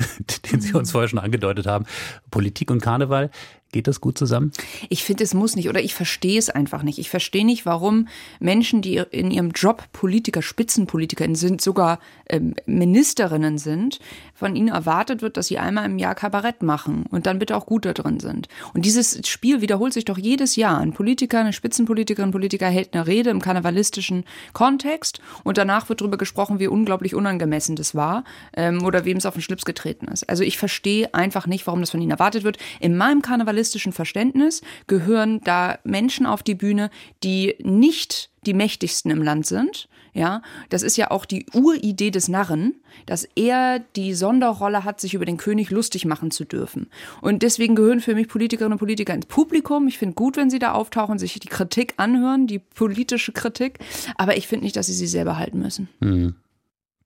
[0.52, 1.86] den Sie uns vorher schon angedeutet haben.
[2.30, 3.30] Politik und Karneval
[3.74, 4.52] Geht das gut zusammen?
[4.88, 7.00] Ich finde, es muss nicht oder ich verstehe es einfach nicht.
[7.00, 8.06] Ich verstehe nicht, warum
[8.38, 11.98] Menschen, die in ihrem Job Politiker, Spitzenpolitikerinnen sind, sogar
[12.30, 13.98] ähm, Ministerinnen sind,
[14.32, 17.66] von ihnen erwartet wird, dass sie einmal im Jahr Kabarett machen und dann bitte auch
[17.66, 18.46] gut da drin sind.
[18.74, 20.78] Und dieses Spiel wiederholt sich doch jedes Jahr.
[20.78, 26.16] Ein Politiker, eine Spitzenpolitikerin, Politiker hält eine Rede im karnevalistischen Kontext und danach wird darüber
[26.16, 28.22] gesprochen, wie unglaublich unangemessen das war
[28.56, 30.28] ähm, oder wem es auf den Schlips getreten ist.
[30.28, 32.58] Also ich verstehe einfach nicht, warum das von ihnen erwartet wird.
[32.78, 36.90] In meinem Karnevalistischen journalistischen Verständnis gehören da Menschen auf die Bühne,
[37.22, 39.88] die nicht die mächtigsten im Land sind.
[40.12, 42.74] Ja, das ist ja auch die Uridee des Narren,
[43.06, 46.88] dass er die Sonderrolle hat, sich über den König lustig machen zu dürfen.
[47.20, 49.88] Und deswegen gehören für mich Politikerinnen und Politiker ins Publikum.
[49.88, 53.80] Ich finde gut, wenn sie da auftauchen, sich die Kritik anhören, die politische Kritik.
[54.16, 55.88] Aber ich finde nicht, dass sie sie selber halten müssen.
[56.00, 56.36] Hm.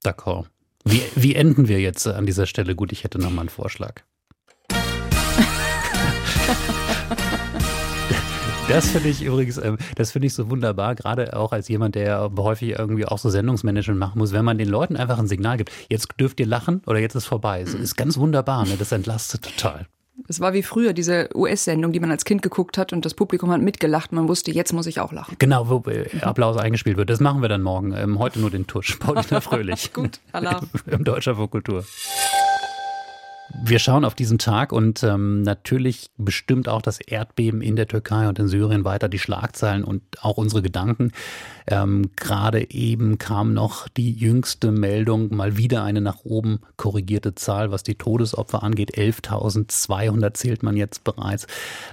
[0.04, 0.46] D'accord.
[0.84, 2.74] Wie, wie enden wir jetzt an dieser Stelle?
[2.74, 4.02] Gut, ich hätte noch mal einen Vorschlag.
[8.68, 12.30] Das finde ich übrigens, ähm, das finde ich so wunderbar, gerade auch als jemand, der
[12.36, 15.72] häufig irgendwie auch so Sendungsmanagement machen muss, wenn man den Leuten einfach ein Signal gibt,
[15.88, 17.62] jetzt dürft ihr lachen oder jetzt ist vorbei.
[17.64, 18.76] Das ist ganz wunderbar, ne?
[18.78, 19.86] das entlastet total.
[20.26, 23.50] Es war wie früher diese US-Sendung, die man als Kind geguckt hat und das Publikum
[23.50, 24.12] hat mitgelacht.
[24.12, 25.36] Man wusste, jetzt muss ich auch lachen.
[25.38, 27.08] Genau, wo äh, Applaus eingespielt wird.
[27.08, 27.94] Das machen wir dann morgen.
[27.96, 28.96] Ähm, heute nur den Tusch.
[28.96, 29.92] Paulina Fröhlich.
[29.92, 30.60] Gut, Allah.
[30.86, 31.84] Im Deutscher Kultur.
[33.64, 38.28] Wir schauen auf diesen Tag und ähm, natürlich bestimmt auch das Erdbeben in der Türkei
[38.28, 41.12] und in Syrien weiter die Schlagzeilen und auch unsere Gedanken.
[41.66, 47.70] Ähm, Gerade eben kam noch die jüngste Meldung, mal wieder eine nach oben korrigierte Zahl,
[47.70, 48.96] was die Todesopfer angeht.
[48.96, 51.46] 11.200 zählt man jetzt bereits.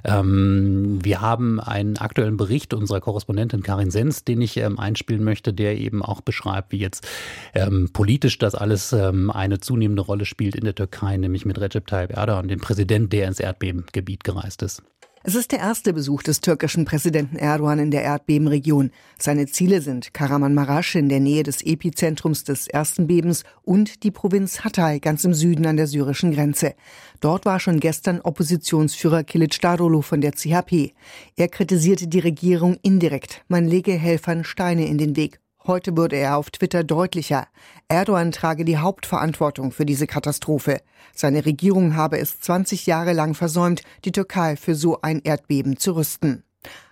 [0.06, 5.54] Ähm, wir haben einen aktuellen Bericht unserer Korrespondentin Karin Sens, den ich ähm, einspielen möchte,
[5.54, 7.06] der eben auch beschreibt, wie jetzt
[7.54, 11.88] ähm, politisch das alles ähm, eine zunehmende Rolle spielt in der Türkei, nämlich mit Recep
[11.88, 14.84] Tayyip Erdogan, dem Präsident, der ins Erdbebengebiet gereist ist.
[15.28, 18.92] Es ist der erste Besuch des türkischen Präsidenten Erdogan in der Erdbebenregion.
[19.18, 24.64] Seine Ziele sind Karamanmaraş in der Nähe des Epizentrums des ersten Bebens und die Provinz
[24.64, 26.76] Hatay ganz im Süden an der syrischen Grenze.
[27.22, 30.94] Dort war schon gestern Oppositionsführer Kilicdaroglu von der CHP.
[31.36, 33.44] Er kritisierte die Regierung indirekt.
[33.48, 35.40] Man lege Helfern Steine in den Weg.
[35.68, 37.48] Heute wurde er auf Twitter deutlicher.
[37.88, 40.80] Erdogan trage die Hauptverantwortung für diese Katastrophe.
[41.16, 45.96] Seine Regierung habe es 20 Jahre lang versäumt, die Türkei für so ein Erdbeben zu
[45.96, 46.44] rüsten.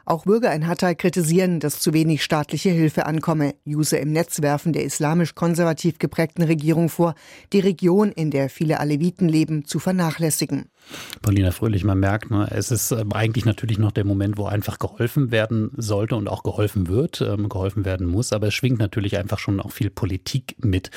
[0.05, 3.53] Auch Bürger in Hatay kritisieren, dass zu wenig staatliche Hilfe ankomme.
[3.65, 7.13] User im Netz werfen der islamisch-konservativ geprägten Regierung vor,
[7.53, 10.71] die Region, in der viele Aleviten leben, zu vernachlässigen.
[11.22, 14.80] Paulina Fröhlich, man merkt, ne, es ist ähm, eigentlich natürlich noch der Moment, wo einfach
[14.80, 19.17] geholfen werden sollte und auch geholfen wird, ähm, geholfen werden muss, aber es schwingt natürlich
[19.17, 20.91] einfach schon auch viel Politik mit.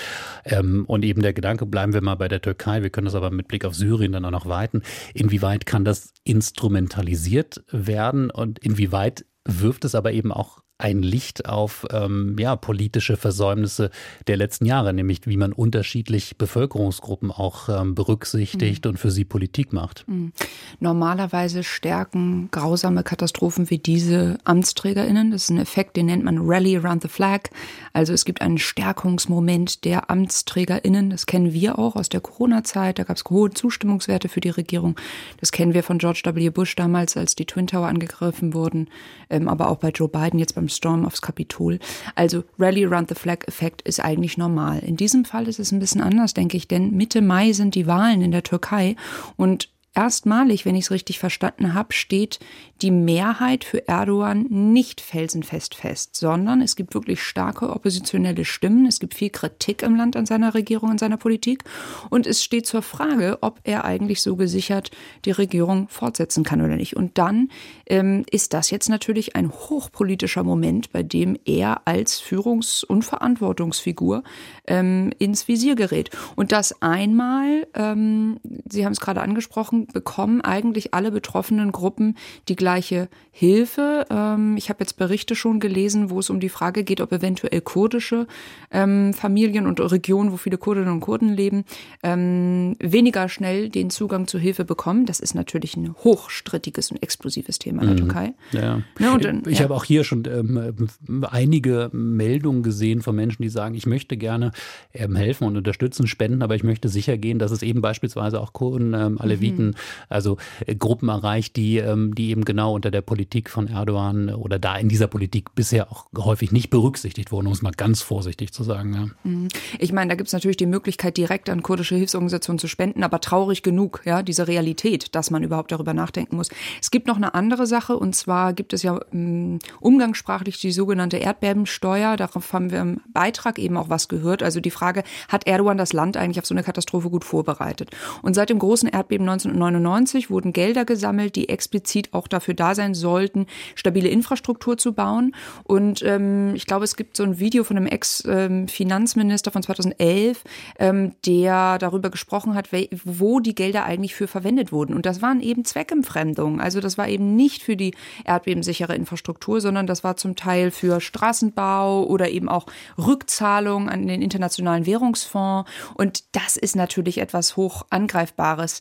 [0.44, 3.30] Ähm, und eben der Gedanke, bleiben wir mal bei der Türkei, wir können das aber
[3.30, 4.82] mit Blick auf Syrien dann auch noch weiten.
[5.14, 11.86] Inwieweit kann das instrumentalisiert werden und inwieweit wirft es aber eben auch ein Licht auf
[11.90, 13.90] ähm, ja, politische Versäumnisse
[14.26, 18.90] der letzten Jahre, nämlich wie man unterschiedlich Bevölkerungsgruppen auch ähm, berücksichtigt mhm.
[18.90, 20.06] und für sie Politik macht.
[20.06, 20.32] Mhm.
[20.78, 25.30] Normalerweise stärken grausame Katastrophen wie diese AmtsträgerInnen.
[25.30, 27.48] Das ist ein Effekt, den nennt man Rally Around the Flag.
[27.94, 31.08] Also es gibt einen Stärkungsmoment der AmtsträgerInnen.
[31.08, 32.98] Das kennen wir auch aus der Corona-Zeit.
[32.98, 34.96] Da gab es hohe Zustimmungswerte für die Regierung.
[35.40, 36.50] Das kennen wir von George W.
[36.50, 38.88] Bush damals, als die Twin Tower angegriffen wurden,
[39.30, 41.78] ähm, aber auch bei Joe Biden jetzt beim beim Storm aufs Kapitol.
[42.14, 44.80] Also Rally Around the Flag-Effekt ist eigentlich normal.
[44.80, 47.86] In diesem Fall ist es ein bisschen anders, denke ich, denn Mitte Mai sind die
[47.86, 48.96] Wahlen in der Türkei
[49.36, 52.38] und erstmalig, wenn ich es richtig verstanden habe, steht
[52.82, 58.84] die Mehrheit für Erdogan nicht felsenfest fest, sondern es gibt wirklich starke oppositionelle Stimmen.
[58.84, 61.64] Es gibt viel Kritik im Land an seiner Regierung, an seiner Politik.
[62.10, 64.90] Und es steht zur Frage, ob er eigentlich so gesichert
[65.24, 66.96] die Regierung fortsetzen kann oder nicht.
[66.96, 67.48] Und dann
[67.86, 74.22] ähm, ist das jetzt natürlich ein hochpolitischer Moment, bei dem er als Führungs- und Verantwortungsfigur
[74.66, 76.10] ähm, ins Visier gerät.
[76.34, 82.16] Und das einmal, ähm, Sie haben es gerade angesprochen, bekommen eigentlich alle betroffenen Gruppen
[82.48, 84.06] die gleiche Hilfe.
[84.10, 87.60] Ähm, ich habe jetzt Berichte schon gelesen, wo es um die Frage geht, ob eventuell
[87.60, 88.26] kurdische
[88.70, 91.64] ähm, Familien und Regionen, wo viele Kurdinnen und Kurden leben,
[92.02, 95.06] ähm, weniger schnell den Zugang zu Hilfe bekommen.
[95.06, 98.00] Das ist natürlich ein hochstrittiges und explosives Thema in der mhm.
[98.00, 98.34] Türkei.
[98.52, 98.82] Ja.
[98.98, 99.64] Ne, und, dann, ich ja.
[99.64, 100.88] habe auch hier schon ähm,
[101.30, 104.52] einige Meldungen gesehen von Menschen, die sagen, ich möchte gerne
[104.94, 108.52] ähm, helfen und unterstützen, spenden, aber ich möchte sicher gehen, dass es eben beispielsweise auch
[108.52, 109.74] Kurden, ähm, Aleviten, mhm
[110.08, 110.36] also
[110.66, 114.76] äh, Gruppen erreicht, die, ähm, die eben genau unter der Politik von Erdogan oder da
[114.76, 118.64] in dieser Politik bisher auch häufig nicht berücksichtigt wurden, um es mal ganz vorsichtig zu
[118.64, 118.94] sagen.
[118.94, 119.30] Ja.
[119.30, 119.48] Mhm.
[119.78, 123.20] Ich meine, da gibt es natürlich die Möglichkeit, direkt an kurdische Hilfsorganisationen zu spenden, aber
[123.20, 126.48] traurig genug, ja, diese Realität, dass man überhaupt darüber nachdenken muss.
[126.80, 131.16] Es gibt noch eine andere Sache und zwar gibt es ja um, umgangssprachlich die sogenannte
[131.16, 132.16] Erdbebensteuer.
[132.16, 134.42] Darauf haben wir im Beitrag eben auch was gehört.
[134.42, 137.90] Also die Frage, hat Erdogan das Land eigentlich auf so eine Katastrophe gut vorbereitet?
[138.22, 142.74] Und seit dem großen Erdbeben 1999 1999 wurden Gelder gesammelt, die explizit auch dafür da
[142.74, 145.34] sein sollten, stabile Infrastruktur zu bauen.
[145.64, 150.44] Und ähm, ich glaube, es gibt so ein Video von einem Ex-Finanzminister von 2011,
[150.78, 152.68] ähm, der darüber gesprochen hat,
[153.04, 154.94] wo die Gelder eigentlich für verwendet wurden.
[154.94, 156.60] Und das waren eben Zweckentfremdungen.
[156.60, 161.00] Also das war eben nicht für die erdbebensichere Infrastruktur, sondern das war zum Teil für
[161.00, 162.66] Straßenbau oder eben auch
[162.98, 165.70] Rückzahlung an den Internationalen Währungsfonds.
[165.94, 168.80] Und das ist natürlich etwas hoch angreifbares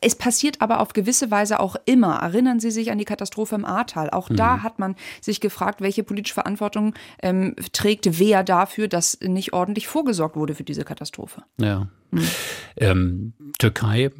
[0.00, 2.16] es passiert aber auf gewisse Weise auch immer.
[2.16, 4.10] Erinnern Sie sich an die Katastrophe im Ahrtal.
[4.10, 4.36] Auch mhm.
[4.36, 9.88] da hat man sich gefragt, welche politische Verantwortung ähm, trägt wer dafür, dass nicht ordentlich
[9.88, 11.42] vorgesorgt wurde für diese Katastrophe.
[11.60, 11.88] Ja.
[12.10, 12.28] Mhm.
[12.76, 14.10] Ähm, Türkei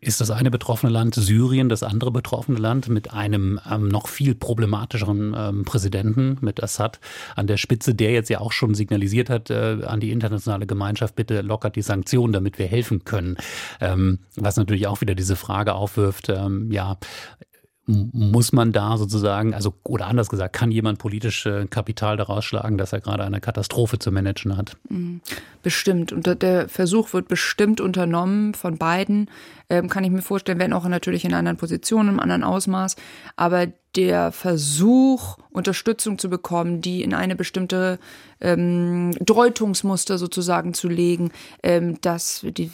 [0.00, 4.34] ist das eine betroffene Land Syrien, das andere betroffene Land mit einem ähm, noch viel
[4.34, 7.00] problematischeren ähm, Präsidenten, mit Assad
[7.34, 11.16] an der Spitze, der jetzt ja auch schon signalisiert hat äh, an die internationale Gemeinschaft,
[11.16, 13.36] bitte lockert die Sanktionen, damit wir helfen können.
[13.80, 16.98] Ähm, was natürlich auch wieder diese Frage aufwirft, ähm, ja,
[17.86, 22.92] muss man da sozusagen, also oder anders gesagt, kann jemand politisch Kapital daraus schlagen, dass
[22.92, 24.76] er gerade eine Katastrophe zu managen hat?
[24.88, 25.20] Mhm.
[25.62, 26.12] Bestimmt.
[26.12, 29.30] Und der Versuch wird bestimmt unternommen von beiden.
[29.68, 32.96] Ähm, kann ich mir vorstellen, wenn auch natürlich in anderen Position, im anderen Ausmaß.
[33.36, 37.98] Aber der Versuch, Unterstützung zu bekommen, die in eine bestimmte
[38.42, 41.30] ähm, Deutungsmuster sozusagen zu legen,
[41.62, 42.70] ähm, dass die,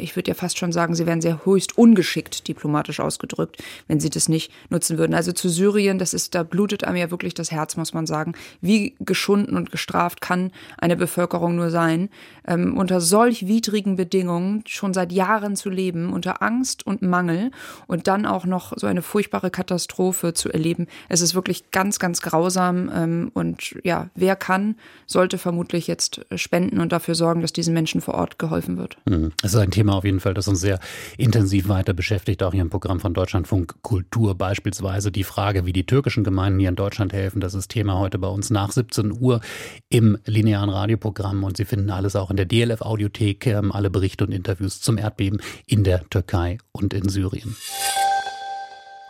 [0.00, 4.10] ich würde ja fast schon sagen, sie wären sehr höchst ungeschickt, diplomatisch ausgedrückt, wenn sie
[4.10, 5.14] das nicht nutzen würden.
[5.14, 8.34] Also zu Syrien, das ist, da blutet einem ja wirklich das Herz, muss man sagen.
[8.60, 12.10] Wie geschunden und gestraft kann eine Bevölkerung nur sein,
[12.46, 17.50] ähm, unter solch widrigen Bedingungen schon seit Jahren zu leben, unter Angst und Mangel
[17.88, 20.59] und dann auch noch so eine furchtbare Katastrophe zu erleben.
[21.08, 26.80] Es ist wirklich ganz, ganz grausam ähm, und ja, wer kann, sollte vermutlich jetzt spenden
[26.80, 28.96] und dafür sorgen, dass diesen Menschen vor Ort geholfen wird.
[29.06, 29.32] Mhm.
[29.42, 30.78] Es ist ein Thema auf jeden Fall, das uns sehr
[31.16, 35.10] intensiv weiter beschäftigt, auch hier im Programm von Deutschlandfunk Kultur beispielsweise.
[35.10, 38.28] Die Frage, wie die türkischen Gemeinden hier in Deutschland helfen, das ist Thema heute bei
[38.28, 39.40] uns nach 17 Uhr
[39.88, 44.24] im linearen Radioprogramm und Sie finden alles auch in der DLF Audiothek, ähm, alle Berichte
[44.24, 47.56] und Interviews zum Erdbeben in der Türkei und in Syrien.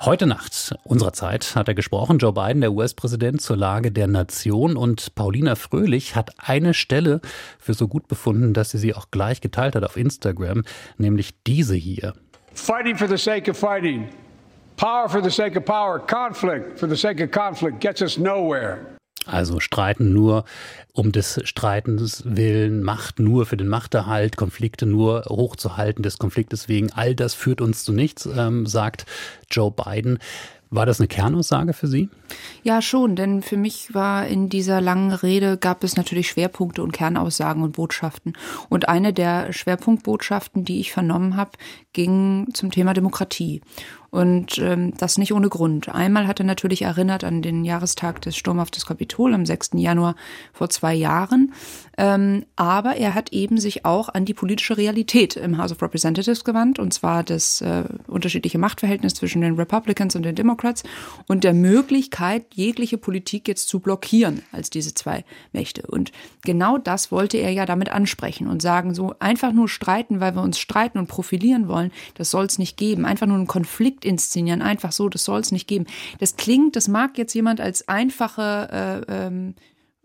[0.02, 4.78] Heute Nacht unserer Zeit hat er gesprochen, Joe Biden, der US-Präsident, zur Lage der Nation.
[4.78, 7.20] Und Paulina Fröhlich hat eine Stelle
[7.58, 10.64] für so gut befunden, dass sie sie auch gleich geteilt hat auf Instagram,
[10.96, 12.14] nämlich diese hier.
[12.54, 14.08] Fighting for the sake of fighting.
[14.78, 15.98] Power for the sake of power.
[15.98, 18.78] Conflict for the sake of conflict gets us nowhere.
[19.26, 20.44] Also streiten nur
[20.92, 26.92] um des Streitens willen, Macht nur für den Machterhalt, Konflikte nur hochzuhalten des Konfliktes wegen.
[26.92, 29.06] All das führt uns zu nichts, ähm, sagt
[29.50, 30.18] Joe Biden.
[30.72, 32.09] War das eine Kernaussage für Sie?
[32.62, 36.92] Ja, schon, denn für mich war in dieser langen Rede gab es natürlich Schwerpunkte und
[36.92, 38.35] Kernaussagen und Botschaften.
[38.68, 41.50] Und eine der Schwerpunktbotschaften, die ich vernommen habe,
[41.92, 43.62] ging zum Thema Demokratie.
[44.10, 45.88] Und ähm, das nicht ohne Grund.
[45.88, 49.70] Einmal hat er natürlich erinnert an den Jahrestag des Sturm auf das Kapitol am 6.
[49.74, 50.16] Januar
[50.52, 51.52] vor zwei Jahren.
[51.96, 56.44] Ähm, aber er hat eben sich auch an die politische Realität im House of Representatives
[56.44, 60.82] gewandt, und zwar das äh, unterschiedliche Machtverhältnis zwischen den Republicans und den Democrats
[61.28, 65.82] und der Möglichkeit, jegliche Politik jetzt zu blockieren als diese zwei Mächte.
[65.86, 66.10] Und
[66.42, 70.42] genau das wollte er ja damit ansprechen und sagen, so einfach nur streiten, weil wir
[70.42, 73.04] uns streiten und profilieren wollen, das soll es nicht geben.
[73.04, 75.86] Einfach nur einen Konflikt inszenieren, einfach so, das soll es nicht geben.
[76.18, 79.54] Das klingt, das mag jetzt jemand als einfache äh, ähm,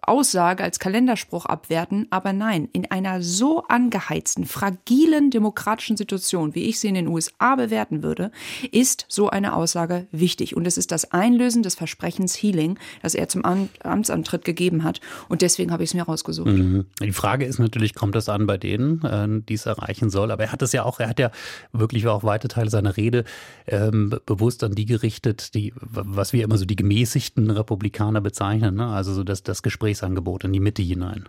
[0.02, 6.80] Aussage als Kalenderspruch abwerten, aber nein, in einer so angeheizten, fragilen demokratischen Situation, wie ich
[6.80, 8.32] sie in den USA bewerten würde,
[8.72, 10.56] ist so eine Aussage wichtig.
[10.56, 15.02] Und es ist das Einlösen des Versprechens Healing, das er zum Amtsantritt gegeben hat.
[15.28, 16.48] Und deswegen habe ich es mir rausgesucht.
[16.48, 16.86] Mhm.
[17.02, 20.32] Die Frage ist natürlich, kommt das an bei denen, äh, die es erreichen soll?
[20.32, 21.32] Aber er hat es ja auch, er hat ja
[21.72, 23.24] wirklich auch weite Teile seiner Rede
[23.68, 28.76] ähm, bewusst an die gerichtet, die, was wir immer so die gemäßigten Republikaner bezeichnen.
[28.76, 28.88] Ne?
[28.88, 31.26] Also so das, das Gespräch Gesprächsangebot in die Mitte hinein.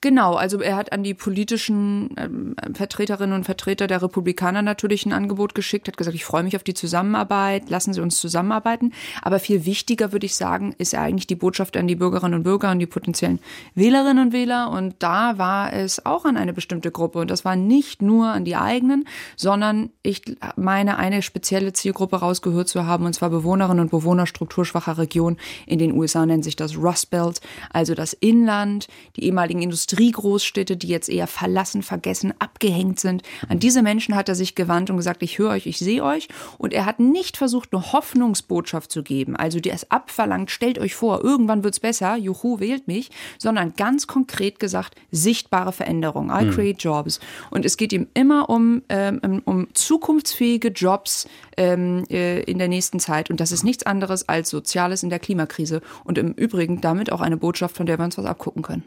[0.00, 5.14] Genau, also er hat an die politischen ähm, Vertreterinnen und Vertreter der Republikaner natürlich ein
[5.14, 8.92] Angebot geschickt, hat gesagt, ich freue mich auf die Zusammenarbeit, lassen Sie uns zusammenarbeiten.
[9.22, 12.70] Aber viel wichtiger, würde ich sagen, ist eigentlich die Botschaft an die Bürgerinnen und Bürger
[12.70, 13.40] und die potenziellen
[13.74, 14.70] Wählerinnen und Wähler.
[14.70, 17.20] Und da war es auch an eine bestimmte Gruppe.
[17.20, 20.22] Und das war nicht nur an die eigenen, sondern ich
[20.56, 25.38] meine, eine spezielle Zielgruppe rausgehört zu haben, und zwar Bewohnerinnen und Bewohner strukturschwacher Regionen.
[25.66, 27.40] In den USA nennt sich das Rust Belt,
[27.72, 33.22] also das das Inland, die ehemaligen Industriegroßstädte, die jetzt eher verlassen, vergessen, abgehängt sind.
[33.48, 36.28] An diese Menschen hat er sich gewandt und gesagt, ich höre euch, ich sehe euch.
[36.58, 40.94] Und er hat nicht versucht, eine Hoffnungsbotschaft zu geben, also die es abverlangt, stellt euch
[40.94, 46.28] vor, irgendwann wird's besser, juhu, wählt mich, sondern ganz konkret gesagt, sichtbare Veränderung.
[46.28, 46.50] I hm.
[46.50, 47.20] create jobs.
[47.50, 51.26] Und es geht ihm immer um, ähm, um zukunftsfähige Jobs
[51.56, 53.30] ähm, äh, in der nächsten Zeit.
[53.30, 55.80] Und das ist nichts anderes als Soziales in der Klimakrise.
[56.04, 58.84] Und im Übrigen damit auch eine Botschaft, von der wir uns was abgucken können.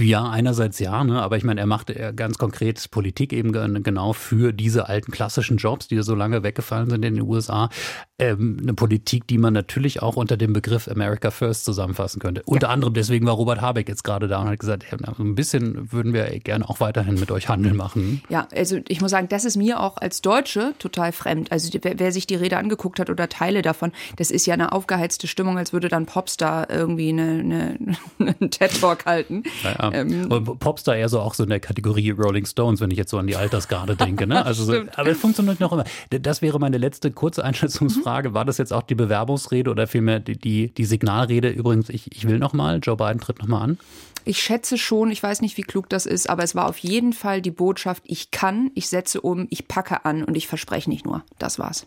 [0.00, 1.20] Ja, einerseits ja, ne?
[1.20, 5.88] aber ich meine, er macht ganz konkret Politik eben genau für diese alten klassischen Jobs,
[5.88, 7.68] die so lange weggefallen sind in den USA.
[8.22, 12.42] Ähm, eine Politik, die man natürlich auch unter dem Begriff America First zusammenfassen könnte.
[12.42, 12.44] Ja.
[12.46, 15.90] Unter anderem deswegen war Robert Habeck jetzt gerade da und hat gesagt, ja, ein bisschen
[15.90, 18.22] würden wir gerne auch weiterhin mit euch Handel machen.
[18.28, 21.50] Ja, also ich muss sagen, das ist mir auch als Deutsche total fremd.
[21.50, 24.70] Also wer, wer sich die Rede angeguckt hat oder Teile davon, das ist ja eine
[24.70, 27.78] aufgeheizte Stimmung, als würde dann Popstar irgendwie eine, eine,
[28.38, 29.42] einen TED-Talk halten.
[29.64, 33.10] Ja, ähm, Popstar eher so auch so in der Kategorie Rolling Stones, wenn ich jetzt
[33.10, 34.28] so an die Altersgarde denke.
[34.28, 34.44] Ne?
[34.52, 35.84] Also so, aber es funktioniert noch immer.
[36.10, 38.11] Das wäre meine letzte kurze Einschätzungsfrage.
[38.11, 38.11] Mhm.
[38.12, 41.48] War das jetzt auch die Bewerbungsrede oder vielmehr die, die, die Signalrede?
[41.50, 43.78] Übrigens, ich, ich will noch mal, Joe Biden tritt noch mal an.
[44.24, 47.12] Ich schätze schon, ich weiß nicht, wie klug das ist, aber es war auf jeden
[47.12, 51.04] Fall die Botschaft, ich kann, ich setze um, ich packe an und ich verspreche nicht
[51.04, 51.24] nur.
[51.38, 51.86] Das war's.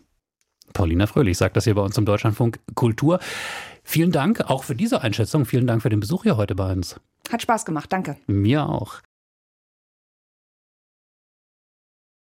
[0.73, 3.19] Paulina Fröhlich sagt das hier bei uns im Deutschlandfunk Kultur.
[3.83, 5.45] Vielen Dank auch für diese Einschätzung.
[5.45, 6.99] Vielen Dank für den Besuch hier heute bei uns.
[7.31, 8.17] Hat Spaß gemacht, danke.
[8.27, 8.99] Mir auch.